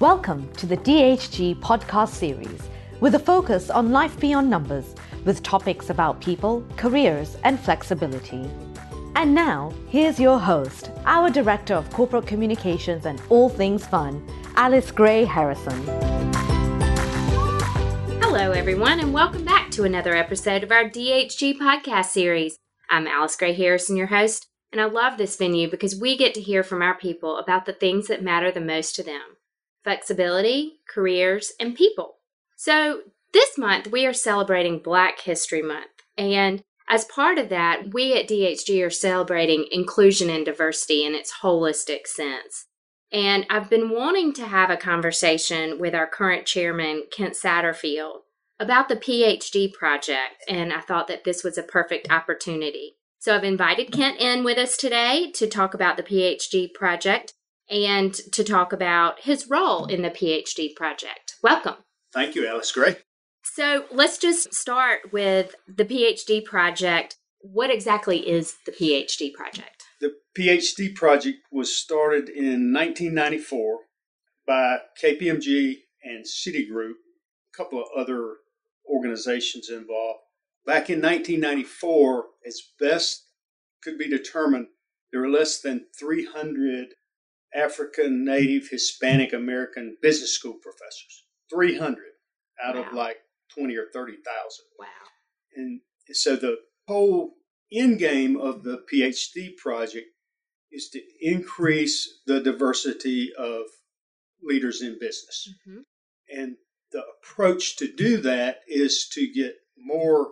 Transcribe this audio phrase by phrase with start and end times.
[0.00, 4.94] Welcome to the DHG podcast series with a focus on life beyond numbers
[5.26, 8.48] with topics about people, careers, and flexibility.
[9.14, 14.26] And now, here's your host, our Director of Corporate Communications and All Things Fun,
[14.56, 15.78] Alice Gray Harrison.
[18.22, 22.56] Hello, everyone, and welcome back to another episode of our DHG podcast series.
[22.88, 26.40] I'm Alice Gray Harrison, your host, and I love this venue because we get to
[26.40, 29.36] hear from our people about the things that matter the most to them
[29.84, 32.16] flexibility, careers, and people.
[32.56, 33.02] So,
[33.32, 38.28] this month we are celebrating Black History Month, and as part of that, we at
[38.28, 42.66] DHG are celebrating inclusion and diversity in its holistic sense.
[43.12, 48.22] And I've been wanting to have a conversation with our current chairman, Kent Satterfield,
[48.58, 52.96] about the PhD project, and I thought that this was a perfect opportunity.
[53.20, 57.34] So I've invited Kent in with us today to talk about the PhD project
[57.70, 61.36] and to talk about his role in the PhD project.
[61.42, 61.76] Welcome.
[62.12, 62.96] Thank you, Alice Gray.
[63.42, 67.16] So let's just start with the PhD project.
[67.40, 69.84] What exactly is the PhD project?
[70.00, 73.78] The PhD project was started in 1994
[74.46, 78.36] by KPMG and Citigroup, a couple of other
[78.88, 80.20] organizations involved.
[80.66, 83.26] Back in 1994, as best
[83.82, 84.66] could be determined,
[85.12, 86.94] there were less than 300
[87.54, 91.24] African, Native, Hispanic American business school professors.
[91.52, 91.96] 300
[92.62, 92.82] out wow.
[92.82, 93.16] of like
[93.54, 94.22] 20 or 30,000.
[94.78, 94.86] Wow.
[95.56, 95.80] And
[96.12, 96.56] so the
[96.86, 97.34] whole
[97.72, 100.06] end game of the PhD project
[100.72, 103.62] is to increase the diversity of
[104.42, 105.48] leaders in business.
[105.68, 105.80] Mm-hmm.
[106.30, 106.56] And
[106.92, 110.28] the approach to do that is to get more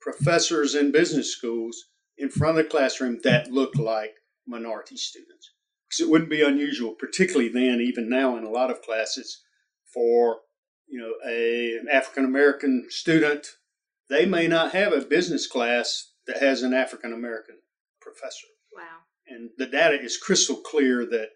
[0.00, 1.84] professors in business schools
[2.16, 4.14] in front of the classroom that look like
[4.46, 5.52] minority students.
[5.88, 9.42] Because it wouldn't be unusual, particularly then, even now in a lot of classes,
[9.92, 10.40] for
[10.86, 13.46] you know a, an African American student,
[14.10, 17.56] they may not have a business class that has an African American
[18.00, 18.46] professor.
[18.74, 18.82] Wow.
[19.28, 21.30] And the data is crystal clear that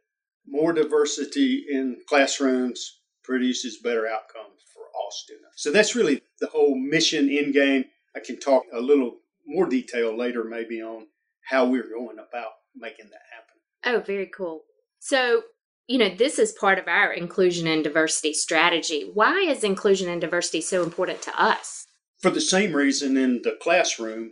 [0.46, 5.62] more diversity in classrooms produces better outcomes for all students.
[5.62, 7.84] So that's really the whole mission in game.
[8.16, 11.06] I can talk a little more detail later, maybe on
[11.48, 13.51] how we're going about making that happen.
[13.84, 14.62] Oh, very cool.
[14.98, 15.42] So,
[15.86, 19.10] you know, this is part of our inclusion and diversity strategy.
[19.12, 21.86] Why is inclusion and diversity so important to us?
[22.20, 24.30] For the same reason in the classroom,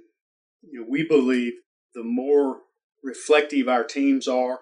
[0.62, 1.54] you know, we believe
[1.94, 2.58] the more
[3.02, 4.60] reflective our teams are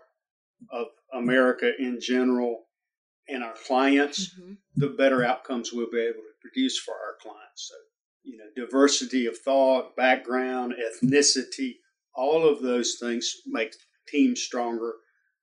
[0.73, 2.65] of America in general
[3.29, 4.55] and our clients, mm-hmm.
[4.77, 7.69] the better outcomes we'll be able to produce for our clients.
[7.69, 7.75] So
[8.29, 11.77] you know, diversity of thought, background, ethnicity,
[12.15, 13.73] all of those things make
[14.11, 14.95] teams stronger.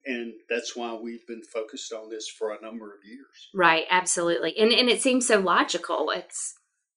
[0.05, 3.49] And that's why we've been focused on this for a number of years.
[3.53, 4.55] Right, absolutely.
[4.57, 6.11] And and it seems so logical.
[6.11, 6.53] It's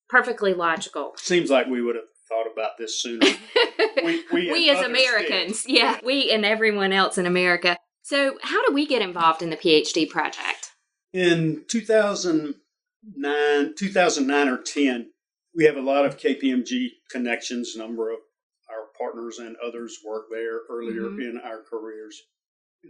[0.09, 1.13] perfectly logical.
[1.17, 3.27] Seems like we would have thought about this sooner.
[4.05, 5.77] we, we, we as Americans, did.
[5.77, 7.77] yeah, we and everyone else in America.
[8.03, 10.73] So, how do we get involved in the PhD project?
[11.13, 15.11] In 2009, 2009 or 10,
[15.55, 17.75] we have a lot of KPMG connections.
[17.77, 18.19] Number of
[18.99, 21.21] partners and others work there earlier mm-hmm.
[21.21, 22.23] in our careers.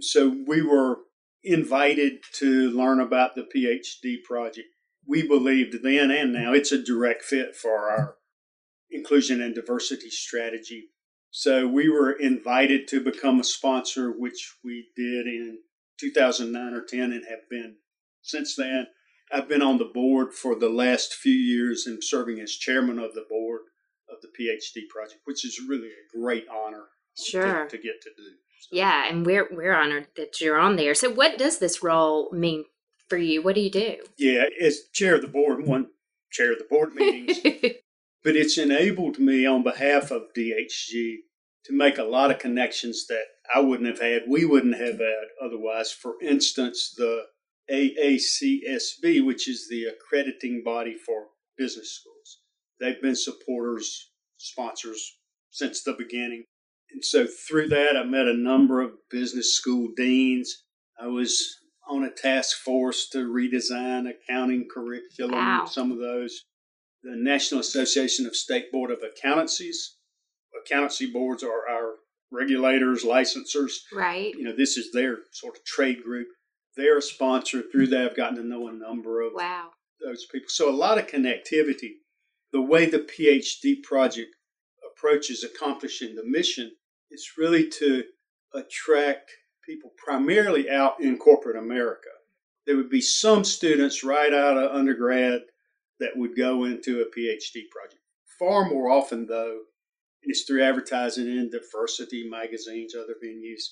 [0.00, 1.00] So we were
[1.42, 4.69] invited to learn about the PhD project.
[5.06, 8.16] We believed then and now it's a direct fit for our
[8.91, 10.88] inclusion and diversity strategy.
[11.30, 15.58] So we were invited to become a sponsor, which we did in
[16.00, 17.76] 2009 or 10 and have been
[18.22, 18.86] since then.
[19.30, 23.12] I've been on the board for the last few years and serving as chairman of
[23.14, 23.60] the board
[24.18, 26.84] of the PhD project, which is really a great honor
[27.16, 27.64] sure.
[27.64, 28.30] to, to get to do.
[28.60, 28.68] So.
[28.72, 30.94] Yeah, and we're we're honored that you're on there.
[30.94, 32.64] So, what does this role mean
[33.08, 33.42] for you?
[33.42, 33.96] What do you do?
[34.16, 35.88] Yeah, as chair of the board, one
[36.30, 37.38] chair of the board meetings,
[38.24, 41.18] but it's enabled me on behalf of DHG
[41.64, 45.28] to make a lot of connections that I wouldn't have had, we wouldn't have had
[45.43, 45.93] otherwise.
[45.93, 47.26] For instance, the
[47.70, 52.40] AACSB, which is the accrediting body for business schools.
[52.81, 54.07] They've been supporters,
[54.38, 55.19] sponsors
[55.50, 56.44] since the beginning.
[56.90, 60.64] And so through that, I met a number of business school deans.
[61.00, 61.56] I was
[61.88, 65.67] on a task force to redesign accounting curriculum, wow.
[65.67, 66.44] some of those.
[67.02, 69.96] The National Association of State Board of Accountancies.
[70.67, 71.94] Accountancy boards are our
[72.32, 73.73] regulators, licensors.
[73.93, 74.34] Right.
[74.34, 76.29] You know, this is their sort of trade group
[76.79, 77.62] they're a sponsor.
[77.70, 79.70] Through that, I've gotten to know a number of wow.
[80.02, 80.49] those people.
[80.49, 81.96] So a lot of connectivity.
[82.52, 84.34] The way the PhD project
[84.90, 86.72] approaches accomplishing the mission
[87.10, 88.04] is really to
[88.54, 89.30] attract
[89.66, 92.08] people primarily out in corporate America
[92.68, 95.40] there would be some students right out of undergrad
[96.00, 98.02] that would go into a PhD project.
[98.38, 99.60] Far more often, though,
[100.22, 103.62] it's through advertising in diversity magazines, other venues,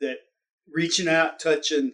[0.00, 0.20] that
[0.72, 1.92] reaching out, touching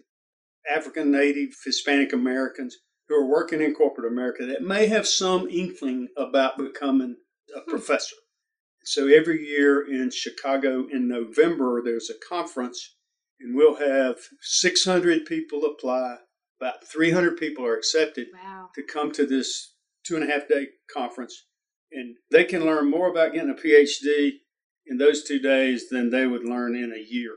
[0.73, 2.77] African, Native, Hispanic Americans
[3.07, 7.15] who are working in corporate America that may have some inkling about becoming
[7.55, 7.69] a hmm.
[7.69, 8.15] professor.
[8.83, 12.95] So every year in Chicago in November, there's a conference,
[13.39, 16.17] and we'll have 600 people apply.
[16.61, 18.69] About 300 people are accepted wow.
[18.75, 19.75] to come to this
[20.05, 21.47] two and a half day conference,
[21.91, 24.37] and they can learn more about getting a PhD
[24.85, 27.35] in those two days than they would learn in a year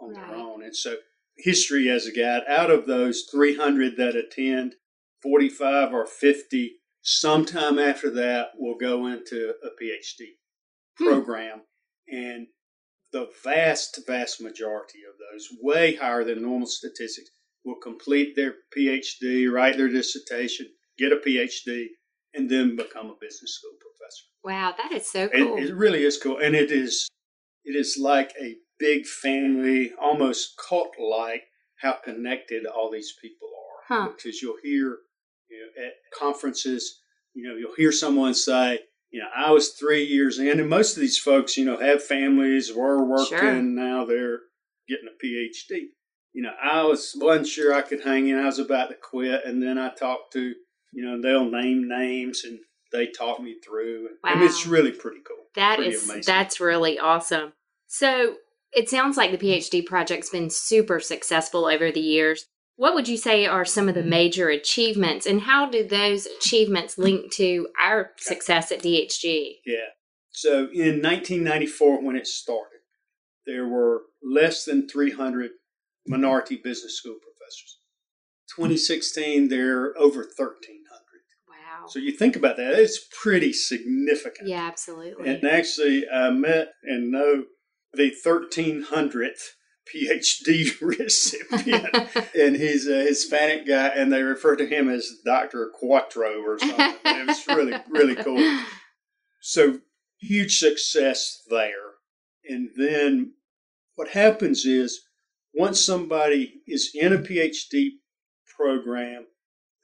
[0.00, 0.26] on right.
[0.26, 0.62] their own.
[0.62, 0.96] And so,
[1.38, 4.74] history as a guide, out of those 300 that attend,
[5.22, 10.36] 45 or 50 sometime after that will go into a PhD
[10.98, 11.06] hmm.
[11.06, 11.62] program.
[12.08, 12.48] And
[13.12, 17.30] the vast, vast majority of those, way higher than normal statistics,
[17.64, 20.68] will complete their PhD, write their dissertation,
[20.98, 21.86] get a PhD,
[22.34, 24.24] and then become a business school professor.
[24.44, 25.58] Wow, that is so cool.
[25.58, 27.08] It, it really is cool, and it is
[27.64, 31.44] it is like a big family, almost cult like,
[31.80, 33.94] how connected all these people are.
[33.94, 34.08] Huh.
[34.16, 34.98] Because you'll hear
[35.50, 37.00] you know, at conferences,
[37.34, 38.80] you know, you'll hear someone say,
[39.10, 42.02] you know, I was three years in, and most of these folks, you know, have
[42.02, 43.62] families, were working, sure.
[43.62, 44.40] now they're
[44.88, 45.86] getting a PhD.
[46.32, 48.38] You know, I was wasn't sure I could hang in.
[48.38, 50.54] I was about to quit, and then I talked to
[50.92, 52.58] you know, they'll name names and
[52.92, 54.08] they talk me through.
[54.24, 54.32] Wow.
[54.34, 55.44] And it's really pretty cool.
[55.54, 56.32] That pretty is amazing.
[56.32, 57.52] that's really awesome.
[57.86, 58.36] So
[58.72, 62.46] it sounds like the PhD project's been super successful over the years.
[62.80, 64.08] What would you say are some of the mm-hmm.
[64.08, 69.56] major achievements, and how do those achievements link to our success at DHG?
[69.66, 69.90] Yeah.
[70.30, 72.80] So in 1994, when it started,
[73.44, 75.50] there were less than 300
[76.06, 77.80] minority business school professors.
[78.56, 80.78] 2016, there are over 13.
[81.88, 84.48] So you think about that, it's pretty significant.
[84.48, 85.28] Yeah, absolutely.
[85.28, 87.44] And actually, I met and know
[87.92, 89.40] the 1300th
[89.94, 91.94] PhD recipient,
[92.38, 95.70] and he's a Hispanic guy, and they refer to him as Dr.
[95.74, 96.94] Quattro or something.
[97.04, 98.62] it was really, really cool.
[99.40, 99.80] So
[100.18, 101.70] huge success there.
[102.48, 103.34] And then
[103.94, 105.02] what happens is
[105.54, 107.90] once somebody is in a PhD
[108.56, 109.26] program,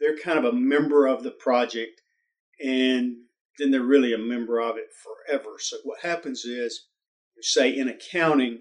[0.00, 2.00] they're kind of a member of the project
[2.60, 3.16] and
[3.58, 5.56] then they're really a member of it forever.
[5.58, 6.86] So what happens is,
[7.40, 8.60] say in accounting,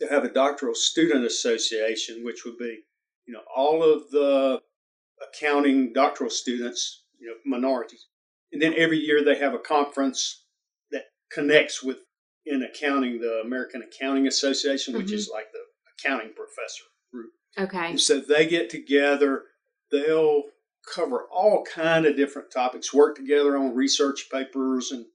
[0.00, 2.80] they have a doctoral student association, which would be,
[3.26, 4.60] you know, all of the
[5.22, 8.06] accounting doctoral students, you know, minorities.
[8.52, 10.44] And then every year they have a conference
[10.90, 11.98] that connects with
[12.46, 15.14] in accounting the American Accounting Association, which mm-hmm.
[15.14, 15.60] is like the
[15.98, 17.30] accounting professor group.
[17.58, 17.90] Okay.
[17.90, 19.44] And so they get together,
[19.90, 20.42] they'll
[20.92, 25.06] cover all kind of different topics, work together on research papers and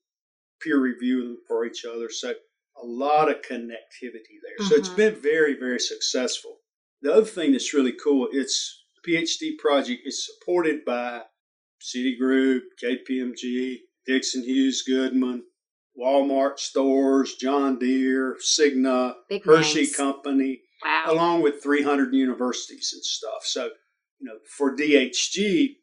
[0.62, 2.10] peer review them for each other.
[2.10, 2.34] So
[2.81, 4.68] a lot of connectivity there.
[4.68, 4.98] So it's mm-hmm.
[4.98, 6.58] been very, very successful.
[7.02, 11.24] The other thing that's really cool, it's the PhD project is supported by
[11.81, 15.44] Citigroup, KPMG, Dixon Hughes Goodman,
[15.98, 19.95] Walmart stores, John Deere, Cigna, Big Hershey names.
[19.95, 21.06] Company, wow.
[21.07, 23.44] along with 300 universities and stuff.
[23.44, 23.69] So
[24.19, 25.76] you know, for DHG,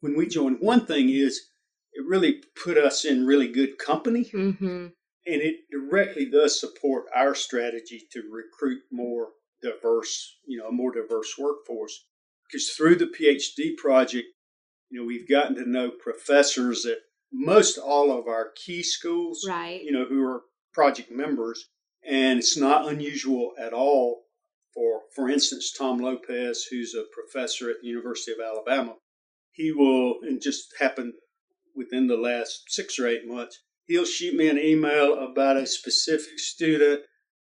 [0.00, 1.48] when we joined, one thing is
[1.92, 4.30] it really put us in really good company.
[4.32, 4.88] Mm-hmm.
[5.26, 9.28] And it directly does support our strategy to recruit more
[9.62, 12.06] diverse, you know, a more diverse workforce.
[12.46, 14.28] Because through the PhD project,
[14.90, 16.98] you know, we've gotten to know professors at
[17.32, 19.82] most all of our key schools, right.
[19.82, 20.42] you know, who are
[20.72, 21.68] project members.
[22.08, 24.26] And it's not unusual at all
[24.76, 28.96] for, for instance, Tom Lopez, who's a professor at the University of Alabama,
[29.52, 31.14] he will, and just happened
[31.74, 36.38] within the last six or eight months, he'll shoot me an email about a specific
[36.38, 37.02] student.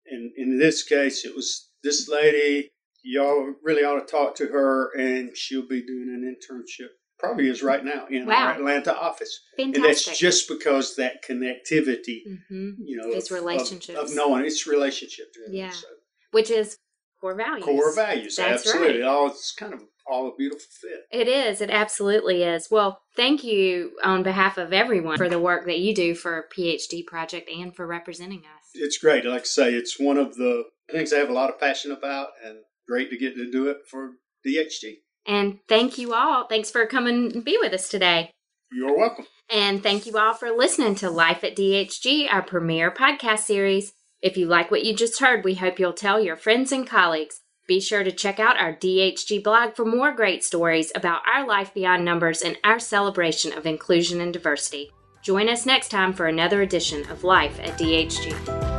[0.06, 2.70] And in this case, it was this lady.
[3.02, 6.88] Y'all really ought to talk to her, and she'll be doing an internship.
[7.18, 8.47] Probably is right now in wow.
[8.47, 9.76] our Atlanta office, Fantastic.
[9.76, 12.70] and that's just because that connectivity, mm-hmm.
[12.82, 15.54] you know, it's relationships of, of, knowing it's relationship driven.
[15.54, 15.87] Yeah, so.
[16.30, 16.78] which is
[17.21, 17.65] core values.
[17.65, 19.00] Core values, That's absolutely.
[19.00, 19.09] Right.
[19.09, 21.07] All it's kind of all a beautiful fit.
[21.12, 21.61] It is.
[21.61, 22.69] It absolutely is.
[22.71, 27.07] Well, thank you on behalf of everyone for the work that you do for PhD
[27.07, 28.71] Project and for representing us.
[28.75, 29.25] It's great.
[29.25, 32.29] Like I say, it's one of the things I have a lot of passion about,
[32.45, 32.59] and
[32.89, 34.12] great to get to do it for
[34.47, 34.97] DHG.
[35.27, 36.47] And thank you all.
[36.47, 38.31] Thanks for coming and be with us today.
[38.73, 39.27] You're welcome.
[39.53, 43.93] And thank you all for listening to Life at DHG, our premier podcast series.
[44.23, 47.41] If you like what you just heard, we hope you'll tell your friends and colleagues.
[47.67, 51.73] Be sure to check out our DHG blog for more great stories about our life
[51.73, 54.91] beyond numbers and our celebration of inclusion and diversity.
[55.23, 58.70] Join us next time for another edition of Life at DHG.